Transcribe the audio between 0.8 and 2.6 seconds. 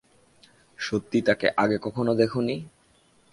সত্যি তাকে আগে কখনো দেখোনি?